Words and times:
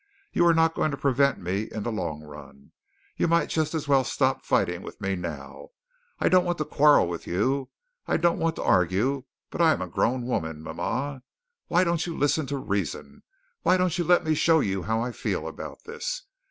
You 0.33 0.47
are 0.47 0.53
not 0.55 0.73
going 0.73 0.89
to 0.89 0.97
prevent 0.97 1.37
me 1.39 1.69
in 1.71 1.83
the 1.83 1.91
long 1.91 2.23
run. 2.23 2.71
You 3.17 3.27
might 3.27 3.49
just 3.49 3.75
as 3.75 3.87
well 3.87 4.03
stop 4.03 4.43
fighting 4.43 4.81
with 4.81 4.99
me 4.99 5.15
now. 5.15 5.67
I 6.17 6.27
don't 6.27 6.43
want 6.43 6.57
to 6.57 6.65
quarrel 6.65 7.07
with 7.07 7.27
you. 7.27 7.69
I 8.07 8.17
don't 8.17 8.39
want 8.39 8.55
to 8.55 8.63
argue, 8.63 9.25
but 9.51 9.61
I 9.61 9.73
am 9.73 9.81
a 9.83 9.87
grown 9.87 10.25
woman, 10.25 10.63
mama. 10.63 11.21
Why 11.67 11.83
don't 11.83 12.07
you 12.07 12.17
listen 12.17 12.47
to 12.47 12.57
reason? 12.57 13.21
Why 13.61 13.77
don't 13.77 13.95
you 13.95 14.03
let 14.03 14.23
me 14.25 14.33
show 14.33 14.59
you 14.59 14.81
how 14.81 15.03
I 15.03 15.11
feel 15.11 15.47
about 15.47 15.83
this? 15.85 16.23